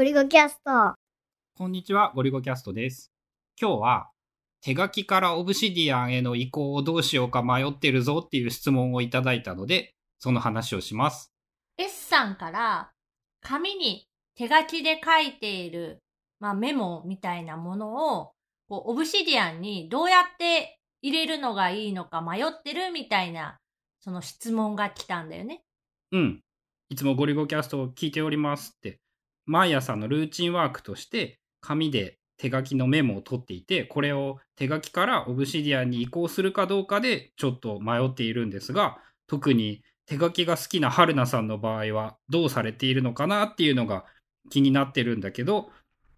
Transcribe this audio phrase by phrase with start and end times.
[0.00, 0.94] ゴリゴキャスト。
[1.58, 3.12] こんにちは、ゴリゴキャストです。
[3.60, 4.10] 今日は、
[4.62, 11.34] 手書きからオブシディアンへの移行をどうしようか迷ってるぞっていう質問をいただいたので、その話をします。
[11.76, 12.92] S さんから
[13.42, 15.98] 紙に手書きで書いている、
[16.38, 18.32] まあ、メモみたいなものを
[18.70, 23.58] こうオブシディアンにどうやって入れるのがいいのか迷ってるみたいな
[24.00, 25.60] その質問が来たんだよね。
[26.12, 26.40] うん。
[26.88, 28.98] いつもゴリゴキャストを聞いておりますって、
[29.50, 44.04] 毎朝のルーチンワークとして、紙で手書きのメモを取っていて、これを手書きからオブシディアンに移行するかどうかでちょっと迷っているんですが、特に手書きが好きな春菜さんの場合はどうされているのかなっていうのが
[44.50, 45.70] 気になってるんだけど、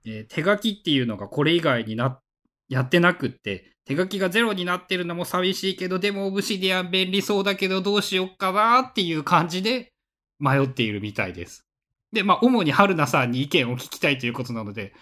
[0.05, 2.21] えー手書きっていうのがこれ以外にな、
[2.69, 9.91] やってなくって、手書きがゼロになってるのも寂しいけど、でもオブシディアン便利そうだけどどうしよっかなっていう感じで
[10.38, 11.66] 迷っているみたいです。
[12.12, 14.93] で、まあ、主に春菜さんに意見を聞きたいということなので、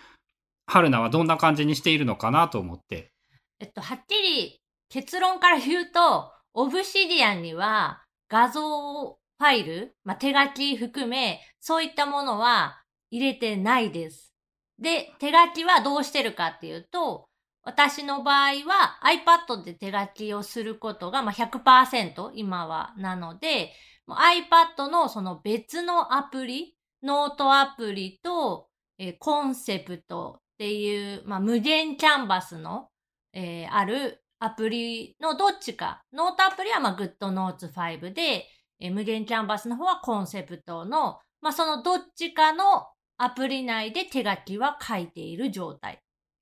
[0.67, 3.11] 春菜はどんな感じにしているのかなと思って。
[3.59, 14.35] えっと、はっきり結論から言うと、オブシディアンには画像ファイル、まあ、手書き含め、そういったものは入れてないです。
[14.79, 17.29] で、手書きはどうしてるかっていうと、
[17.63, 23.73] 私の場合は iPad で手書きをすることがまあ100%今はなので、
[24.09, 32.89] iPad のその別のアプリ、ノートアプリと、えーコンセプトっていう、まあ、無限キャンバスの
[33.33, 36.03] えーあるアプリのどっちか。
[36.13, 38.47] ノートアプリはまあ GoodNotes5 で、
[38.81, 42.87] えー無限キャンバスの方はコンセプトの、まあそのどっちかの
[43.19, 46.01] アプリ内で手書きは書いている状態。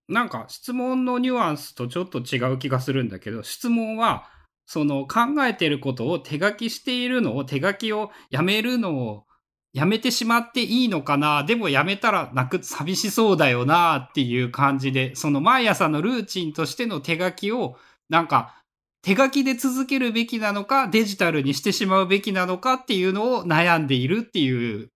[0.08, 4.30] なんか質問のニュアンスとちょっと違う気がするんだけど、質問は、
[4.64, 9.24] その考えてることを手書きしているのを、手書きをやめるのを
[9.72, 11.44] やめてしまっていいのかな？
[11.44, 17.76] でもやめたら泣く、寂しそうだよなっていう感じで、その毎朝のルーチンとしての手書きを、
[18.08, 18.54] なんか、
[19.02, 24.88] 手書きで続けるべきなのか、デジタルにしてしまうべきなのかっていうのを悩んでいるっていう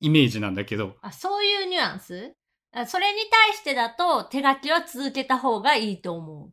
[0.00, 0.96] イメージなんだけど。
[1.02, 2.32] あ、そういうニュアンス？
[2.72, 6.46] あそれに対してだと手書きは続けた方がいいと思う。
[6.46, 6.50] っ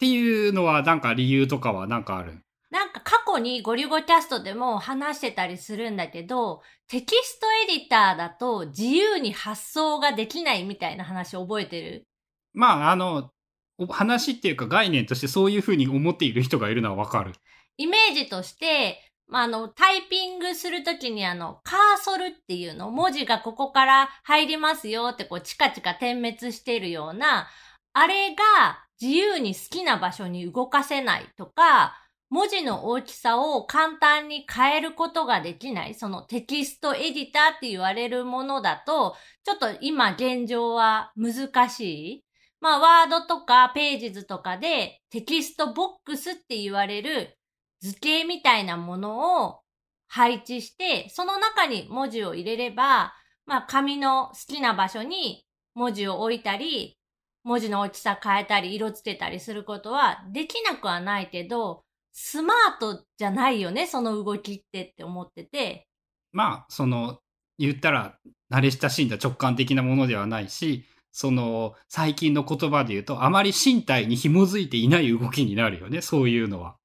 [0.00, 2.38] ていうのはなんか理由とかはなんかある？
[2.70, 12.06] なんか過去にゴリゴキャストでも話してたりするんだけど、テキストエディターだと自由に発想ができないみたいな話覚えてる？
[12.54, 13.30] まあ、あの、
[13.76, 17.32] お話っていうか概念としてそういうふうに思っている人がいるのはわかる。
[17.76, 27.48] イメージとして、まあ、あの、タイピングするときにあの、カーソルっていうの、文字がここから入りますよってこう、チカチカ点滅しているような、
[27.92, 31.94] あれが自由に好きな場所に動かせないとか、
[32.30, 42.24] 文字の大きさを簡単に変えることができない、そのテキストエディターって言われるものだと、ちょっと今現状は難しい。
[42.60, 47.38] まあ、ワードとかページ図とかでテキストボックスって言われる
[47.80, 49.60] 図形みたいなものを
[50.08, 53.14] 配置して、その中に文字を入れれば、
[53.46, 56.98] まあ、紙の好きな場所に文字を置いたり、
[57.44, 61.84] 文字の大きさ変えたり、色つけたりすることはできなくはないけど、
[62.20, 65.86] スマートじゃないよね、その動きってって思ってて。
[66.32, 67.20] まあ、その、
[67.58, 68.18] 言ったら
[68.50, 76.76] 慣れ親しんだ直感的なものではないし、その、最近の言葉で言うと、あまり身体に紐づいていない動きになるよね、そういうのは。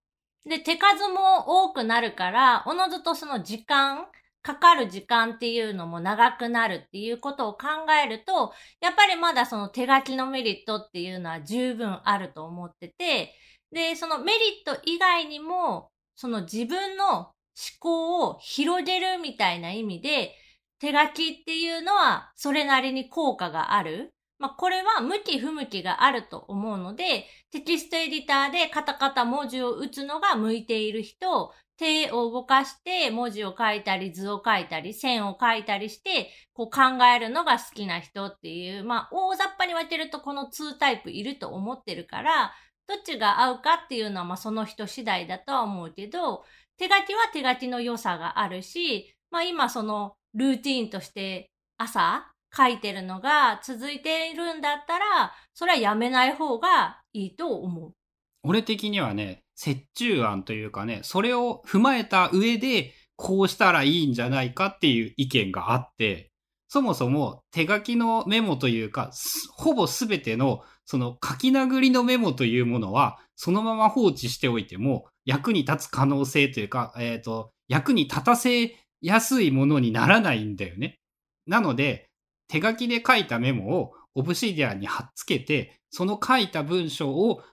[0.45, 4.05] で、手数も多くなるから、おのずとその時間、
[4.43, 7.67] かかる時間っていうのも長くなるっていうことを考
[8.05, 13.33] えると、やっぱりまだその手書きのメリットっていうのは十分あると思ってて、
[13.71, 17.33] で、そのメリット以外にも、その自分の思
[17.79, 20.35] 考を広げるみたいな意味で、
[20.79, 24.13] 手書きっていうのはそれなりに効果がある。
[24.39, 42.53] まあ、これは向き不向きがあると思うので、テキストエディターでカタカタ文字を打つのが向いている人、手を動かして文字を書いたり図を書いたり線を書いたりしてこう考えるのが好きな人っていう、まあ大雑把に分けるとこの2タイプいると思ってるから、
[42.87, 46.43] どっちが合うかっていうのはまあその人次第だとは思うけど、
[46.77, 57.93] 手書きは手書きの良さがあるし、まあ今そのルーティーンとして朝書いてるのが続いているんだったら、それはやめない方がいいと思う。
[58.43, 66.31] 俺的にはね、折衷案というかね、それを踏まえた上で、こうしたらいいんじゃないかっていう意見があって、
[66.67, 69.11] そもそも手書きのメモというか、
[69.55, 80.99] ほぼすべてのその書き殴りのメモというものは、そのまま放置しておいても役に立つ可能性というか、えっ、と、役に立たせやすいものにならないんだよね。
[81.45, 82.09] なので、
[82.47, 87.43] 手書きで書いたメモをオブシディアンに貼っつけて、その書いた文章を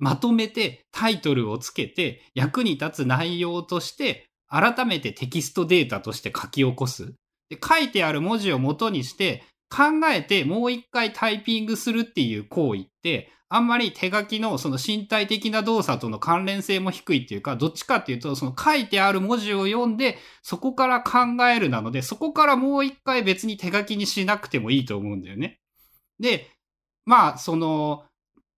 [0.00, 7.14] まとめてタイトルをつけて役に立つ内容として改めてテキストデータとして書き起こす。
[7.48, 25.58] で書いてある文字を元にして考えてもう一回タイピングするっていう行為ってあんまり手書きのその身体的な動作との関連性も低いっていうか、どっちかっていうと、その書いてある文字を読んで、そこから考えるなので、そこからもう一回別に手書きにしなくてもいいと思うんだよね。
[26.20, 26.48] で、
[27.04, 28.04] まあ、その、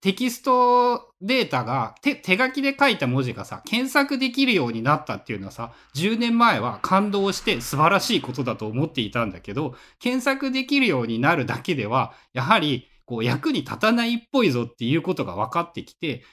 [0.02, 16.24] テキストデータが手手書きで書いた文字がさ、検索できるようになったっていうのはさ、10年前は感動して素晴らしいことだと思っていたんだけど、検索できるようになるだけでは、やはりこう役に立たないっぽいぞっていうことが分かってきて、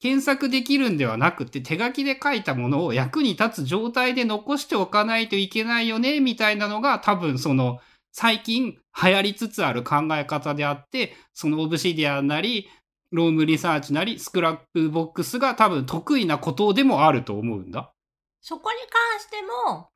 [0.00, 7.78] 検索できるんではなくて手書きで書いたものを役に立つ状態で残しておかないといけないよね、みたいなのが多分その
[8.10, 12.68] 最近流行りつつある考え方であって、その Obsidian なり、
[13.10, 17.92] Roam Research なり、 Scrapbox が多分得意なことでもあると思うんだ。
[18.40, 19.88] そこに関しても、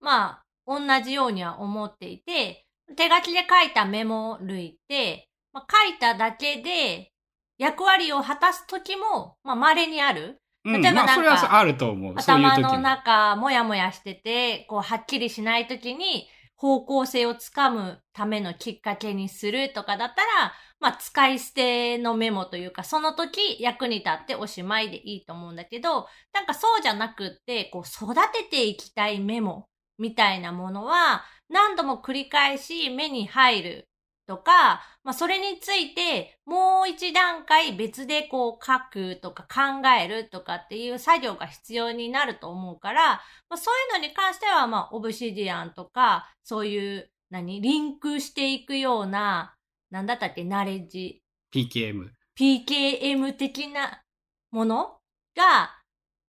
[0.00, 2.66] まあ、同じようには思っていて、
[2.96, 7.12] 手書きで書いたメモ類って、まあ、書いただけで
[7.58, 10.40] 役割を果たす時も、まあ、稀にある。
[10.64, 12.14] うん、例えばなんかまあそれはあると思う。
[12.16, 12.78] 頭の。
[12.78, 29.68] 中、もやもやしてて、こう、はっきりしない時に、方向性をつかむためのきっかけにするとかだったら、まあ、使い捨てのメモというか、その時役に立っておしまいでいいと思うんだけど、なんかそうじゃなくって、こう、育てていきたいメモ
[29.98, 33.88] みたいなものは、何度も繰り返し目に入る
[34.26, 49.55] とか、まあ、それについてもう一段階別でこう書くとか考えるとかっていう作業が必要になると思うから、まあ、そういうのに関しては、まあ、オブシディアンとか、そういう、何、リンクしていくような、
[49.90, 51.22] なんだったっけ、ナレッジ、
[51.54, 52.10] PKM。
[52.38, 54.02] PKM 的な
[54.50, 54.98] もの
[55.36, 55.70] が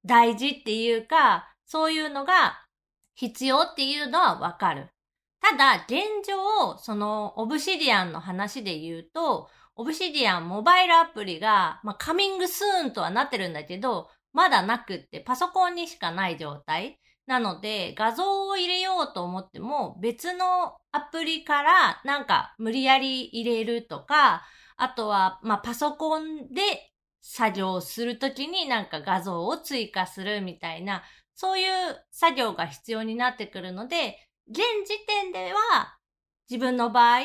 [0.06, 2.66] 大事っていうか、そういうのが
[3.16, 4.90] 必要っていうのはわかる。
[5.42, 17.00] ただ、現状、その、オブシディアンの話で言うと、オブシディアンモバイルアプリが、まあ、カミングスーンとはなってるんだけど、まだなくって、パソコンにしかない状態。
[17.28, 24.42] なので、画像を入れようと思っても、別のアプリからなんか無理やり入れるとか、
[24.78, 26.92] あとは、まあ、パソコンで
[27.22, 31.04] 作業するときになんか画像を追加するみたいな、
[31.36, 31.70] そういう
[32.12, 34.18] 作業が必要になってくるので、
[34.50, 35.98] 現時点では
[36.50, 37.20] 自分の場合、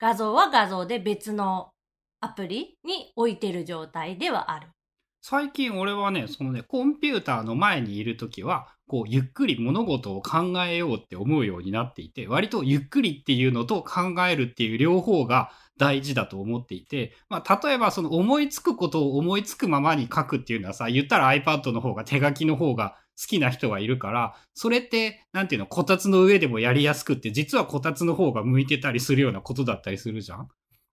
[0.00, 1.70] 画像は画像で別の
[2.20, 4.68] アプリに置いてる状態ではある。
[5.20, 30.48] 最近俺はね、そのね、コンピューターの前にいるときは、こう、ゆっくり物事を考えようって思うようになっていて、割とゆっくりっていうのと考えるっていう両方が大事だと思っていて、まあ、例えばその思いつくことを思いつくままに書くっていうのはさ、言ったら iPad の方が手書きの方が好きな人がいるから、それって、なんていうの、こたつの上でもやりやすくって、実はこたつの方が向いてたりするようなことだったりするじゃん。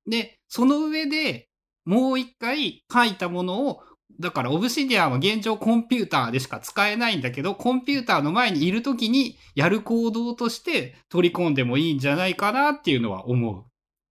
[0.10, 1.48] で、その上で
[1.86, 3.82] もう一回書いたものを
[4.20, 13.66] だから、オブシディアンは現状コンピューターでしか使えないんだけど、コンピューターの前にいるときにやる行動として取り込んでもいいんじゃないかなっていうのは思う。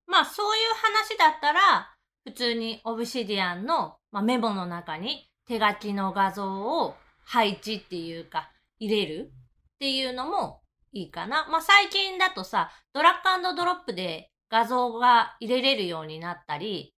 [0.06, 9.32] まあそういう話だったら、普通にオブシディアンの、まあ、メモの中に手書きの画像を配置っていうか入れる
[9.74, 10.60] っていうのも
[10.92, 11.46] いいかな。
[11.50, 16.93] まあ最近だとさ、ドラッグドロップで画像が入れれるようになったり、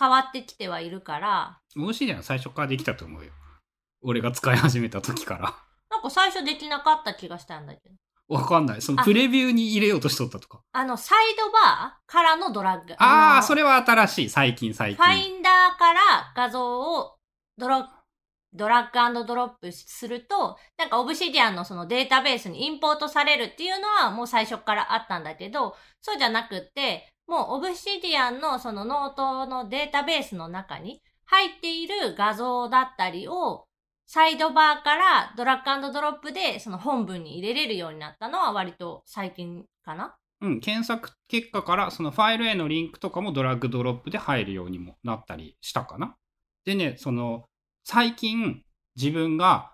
[0.00, 3.30] 変わってきてはいるから、 Obsidian は最初からできたと思うよ。
[4.02, 5.54] 俺が使い始めた時から。
[5.90, 7.94] なんか最初できなかった気がしたんだけど。
[8.34, 8.80] わかんない。
[8.82, 10.60] そのあプレビューに入れようとしとったとか。
[10.72, 12.94] あの、サイドバーからのドラッグ。
[12.98, 14.30] ああ、のそれは新しい。
[14.30, 15.36] 最近最ファ近。
[15.36, 16.00] インダーから
[16.34, 17.16] 画像を
[17.58, 17.84] ドロ
[18.52, 33.64] ドラッグドロップすると、なんか Obsidian のそのデータベースにインポートされるっていうのはもう最初からあったんだけど、そうじゃなくって、もう Obsidian のそのノートのデータベースの中に入っている画像だったりを、
[34.06, 46.16] サイドバーからドラッグドロップでその本文に入れれるようになったのは割と最近かなうん、検索結果からそのファイルへのリンクとかもドラッグドロップで入るようにもなったりしたかな。
[46.64, 47.44] でね、その
[47.92, 48.62] 最近
[48.94, 49.72] 自分が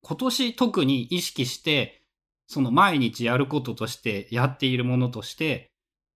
[0.00, 2.00] 今年特に意識して
[2.46, 5.72] その毎日やることとしてやっているものとして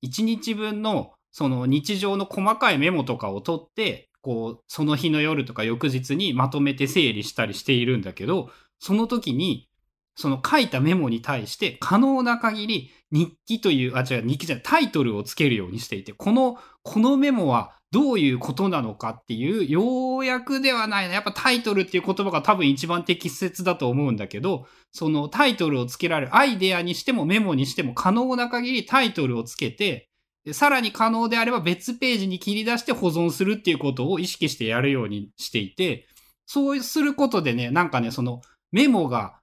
[0.06, 9.68] 1日分のその日常の細かいメモとかを取ってこうその日の夜とか翌日にまとめて整理したりしているんだけどその時に
[10.14, 21.14] その書いたメモに対して可能な限り日記という、あ、違う、日記じゃない、タイトルをつけるようにしていて、この、このメモはどういうことなのかっていう、要約ではないな。
[21.14, 30.08] やっぱタイトルっていう言葉が多分一番適切だと思うんだけど、そのタイトルをつけられる、アイデアにしてもメモにしても可能な限りタイトルをつけて、
[30.52, 36.06] さらに可能であれば別ページに切り出して保存するっていうことを意識してやるようにしていて、
[36.46, 39.40] そうすることでね、なんかね、そのメモが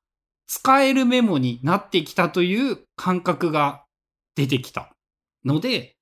[0.48, 3.84] 使えるメモになってきたという感覚が
[4.36, 4.94] 出てきた
[5.44, 5.97] ので、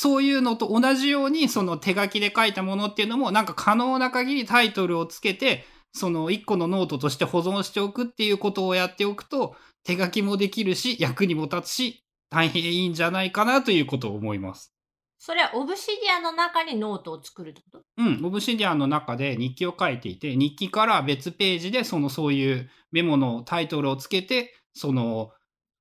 [0.00, 14.72] そういうのと同じように、その手書きで書いたものっていうのも、なんか可能な限りタイトルをつけて、その一個のノートとして保存しておくっていうことをやっておくと、手書きもできるし、役にも立つし、大変いいんじゃないかなということを思います。
[15.18, 17.82] それは Obsidian の中にノートを作るってこと？
[17.96, 25.32] うん、 Obsidian の中で日記を書いていて、日記から別ページでそのそういうメモのタイトルをつけて、その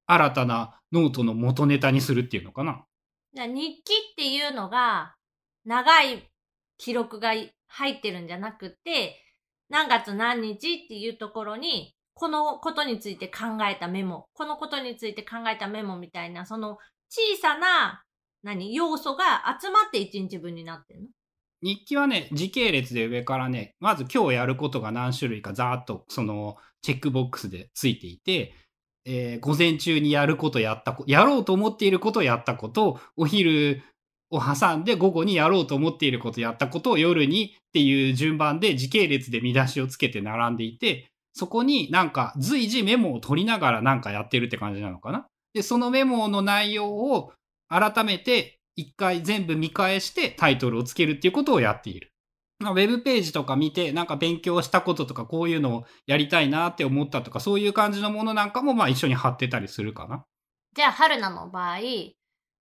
[0.08, 2.84] 新たなノートの元ネタにするっていうのかな。
[3.38, 5.14] じゃ日記っていうのが
[5.64, 6.28] 長い
[6.80, 7.34] 記録が
[7.68, 9.22] 入ってるんじゃなくて、
[9.70, 16.80] 何月何日っていうところに、このことについて考えたメモ、このことについて考えたメモみたいな、その
[17.10, 18.02] 小さな
[18.42, 21.08] 何要素が集まって1日分になってるの？
[21.62, 28.56] 日記はね、時系列で上からね、まず今日やることが何種類かざーっとそのチェックボックスでついていて、
[29.10, 33.82] えー、午前中にやることやったこ、やろうと思っていることやったこと、お昼
[34.30, 45.26] を挟んで午後にやろうと思っていることやったことを夜にっていう順番で時系列で見出しをつけて並んでいて、そこになんか随時メモを取りながらなんかやってるって感じなのかな？
[45.54, 47.32] で、そのメモの内容を
[47.70, 52.12] 改めて一回全部見返してタイトルをつけるっていうことをやっている。
[52.60, 60.26] まあ、ウェブページとか見て、なんか勉強したこととか、こういうのをやりたいなって思ったとか、そういう感じのものなんかも、まあ一緒に貼ってたりするかな。
[60.76, 61.80] じゃあ、春菜の場合、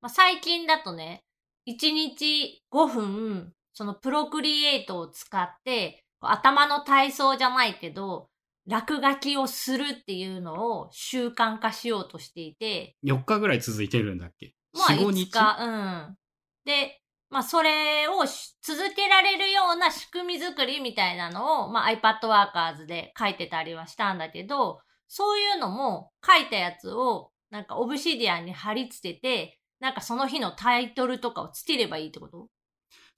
[0.00, 1.24] まあ、最近だとね、
[1.68, 8.28] 1日5分、そのプロクリエイトを使って、頭の体操じゃないけど、
[8.66, 12.96] 落書きをするっていうのを習慣化しようとしていて。
[13.04, 14.54] 4日ぐらい続いてるんだっけ？
[14.72, 15.56] まあ、5日？
[15.60, 15.70] う
[16.10, 16.16] ん。
[16.64, 18.24] で、まあ、それを
[18.62, 32.48] 続けられるような仕組み作りみたいなのを、まあ、iPad Workers で書いてたりはしたんだけど、そういうのも書いたやつを、なんかオブシディアンに貼り付けて、なんかその日のタイトルとかをつければいいってこと？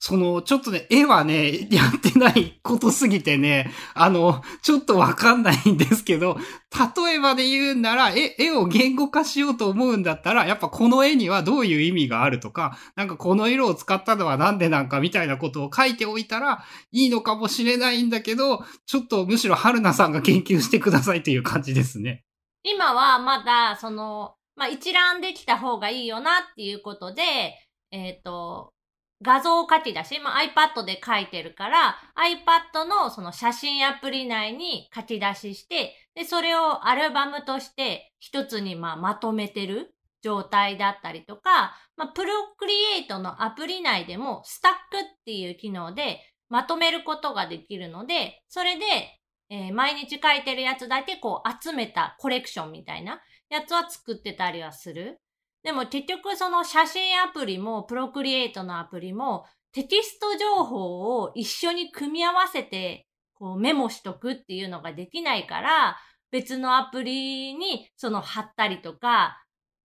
[0.01, 6.37] その、ちょっとね、絵はね、 やってないことすぎてね、あの、ちょっとわかんないんですけど、
[7.05, 22.23] 例えばで言うなら、絵、絵を言語化しようと思うんだったら、やっぱこの絵にはどういう意味があるとか、なんかこの色を使ったのはなんでなんかみたいなことを書いておいたらいいのかもしれないんだけど、ちょっとむしろ春菜さんが研究してくださいという感じですね。
[22.63, 27.23] 今はまだ、その、まあ、一覧できた方がいいよなっていうことで、
[27.91, 28.73] えっ、ー、と、
[29.21, 48.85] 画像を書き出し、まあ、iPad で書いてるから、iPad のその写真アプリ内に書き出しして、で、それをアルバムとして一つにまあまとめてる状態だったりとか、まあ、プロクリエイトのアプリ内でもスタックっていう機能でまとめることができるので、それで、
[49.49, 55.19] えー、毎日書いてるやつだけこう集めたコレクションみたいなやつは作ってたりはする。
[55.63, 65.97] でも結局その写真アプリもプロクリエイトのアプリもテキスト情報を一緒に組み合わせてこうメモしとくっていうのができないから
[66.31, 69.43] 別のアプリにその貼ったりとか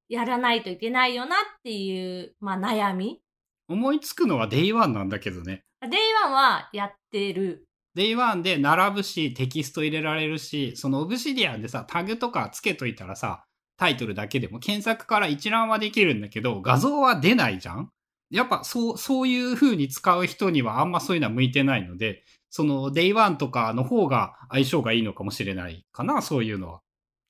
[0.08, 3.20] やらないといけないよなっていう、まあ、悩み。
[3.68, 5.64] 思いつくのは Day1 なんだけどね。
[5.82, 7.66] Day1 はやってる。
[7.96, 17.90] Day1 で並ぶし、テキスト入れられるし、そのオブシディアンでさ、タグとかつけといたらさ、タイトルだけでも検索から一覧はできるんだけど、画像は出ないじゃん？
[18.30, 26.80] やっぱそう、そういう風に使う人にはあんまそういうのは向いてないので、その Day1 とかの方が相性がいいのかもしれないかな、そういうのは。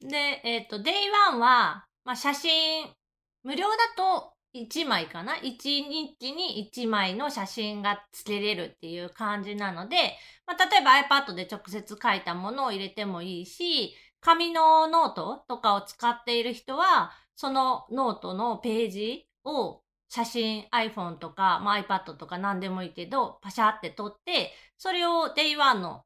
[0.00, 2.86] で、えっ、ー、と、Day1 は、まあ、写真、
[3.42, 9.96] 無料だと1枚かな ?1 日に1枚の写真がつけれるっていう感じなので、
[10.46, 26.04] まあ、例えば iPad で直接書いたものを入れてもいいし、紙のノートとかを使っている人は、そのノートのページを写真 iPhone とか、まあ、iPad とか何でもいいけど、パシャって撮って、それを Day1 の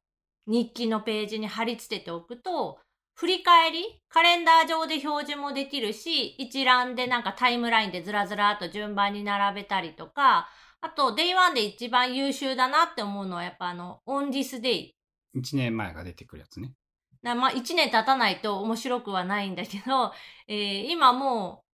[0.49, 2.81] 日記のページに貼り付けておくと、
[3.15, 10.49] 振り返りカレンダー上で表示もできるし、一覧でなんかタイムラインでずらずらっと順番に並べたりとか、
[10.81, 14.97] あと、Day1 で一番優秀だなって思うのは、やっぱあの、 On This Day。
[15.37, 16.73] 1年前が出てくるやつね。
[17.23, 20.13] なまあ、1年経たないと面白くはないんだけど、
[20.47, 21.65] えー、今も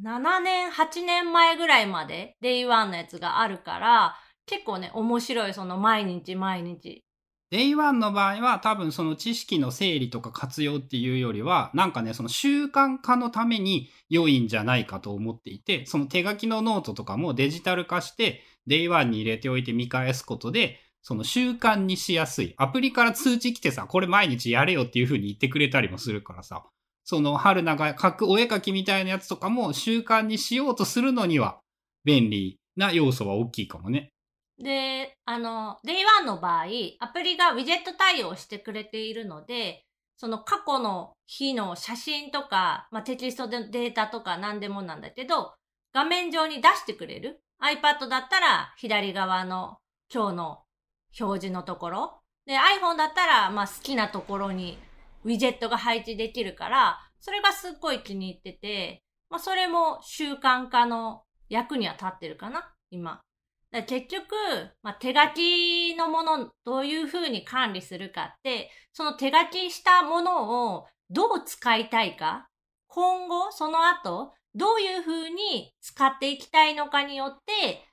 [0.00, 7.04] う、7年、8年前ぐらいまで、 Day One のやつがあるから、結構ね、面白い、その毎日毎日。
[7.50, 22.54] デイワンの場合は多分その知識の整理とか活用っていうよりは、なんかね、その習慣化のために良いんじゃないかと思っていて、その手書きのノートとかもデジタル化して、 Day One に入れておいて見返すことで、その習慣にしやすい。
[22.56, 26.64] アプリから通知来てさ、これ毎日やれよっていう風に言ってくれたりもするからさ、
[27.04, 31.60] その春菜が書くお絵描きみたいなやつとかも習慣にしようとするのには
[32.04, 34.08] 便利な要素は大きいかもね。
[34.58, 36.64] で、あの、Day1 の場合、
[37.00, 39.84] アプリがウィジェット対応してくれているので、
[40.16, 45.52] その過去の日の写真とか、まあ、テキストでデータとか何でもなんだけど、
[45.92, 47.40] 画面上に出してくれる。
[47.62, 49.76] iPad だったら左側の
[50.12, 50.63] 今日の
[51.18, 52.20] 表示のところ。
[52.46, 54.78] で、iPhone だったら、まあ好きなところに
[55.24, 63.20] ウィジェットが配置できるから、それがすっごい気に入ってて、まあそれも習慣化の役には立ってるかな、今。
[63.74, 64.34] だ結局、
[64.82, 72.48] まあ、手書きのものどういうふうに管理するかって、その手書きしたものをどう使いたいか、
[72.86, 77.84] 今後、その後、どういうふうに使っていきたいのかによって、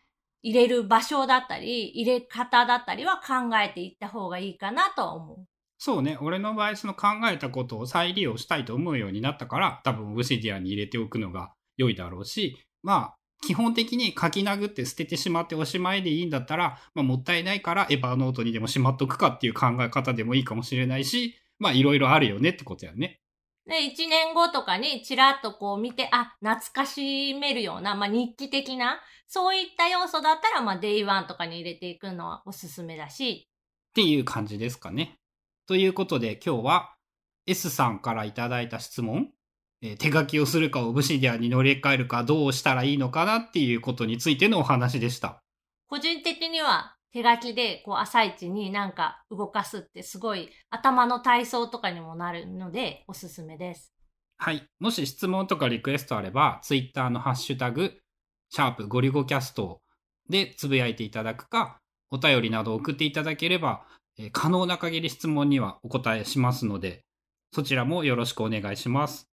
[0.43, 5.45] 入れる場所だったり、入れ方だったりは考えていった方がいいかなと思う。
[5.77, 6.17] そうね。
[6.21, 23.20] 俺の場合、その考えたことを再利用したいと思うようになったから、多分オブシディアに入れておくのが良いだろうし、まあ、基本的に書き殴って捨ててしまっておしまいでいいんだったら、まあ、もったいないから Evernote にでもしまっとくかっていう考え方でもいいかもしれないし、まあいろいろあるよねってことやね。
[23.67, 33.47] で、一年後とかにちらっとこう見て、あ、懐かしめるような、まあ日記的な、そういった要素だったら、まあ Day One とかに入れていくのはおすすめだし。
[33.91, 35.17] っていう感じですかね。
[35.67, 36.95] ということで今日は
[37.45, 39.29] S さんからいただいた質問、
[39.81, 45.41] えー、手書きをするかオブシディアに乗り換えるかどうしたらいいのかなっていうことについてのお話でした。
[45.87, 53.93] 個人的には手書きでこう朝一になんか動かすってすごい頭の体操とかにもなるのでおすすめです。
[54.37, 54.63] はい。
[54.79, 57.93] もし質問とかリクエストあれば、ツイッターのハッシュタグ、
[58.49, 59.81] シャープゴリゴキャスト
[60.29, 63.85] でつぶやいていただくか、お便りなど送っていただければ、
[64.17, 67.03] え、可能な限り質問にはお答えしますので、
[67.53, 69.30] そちらもよろしくお願いします。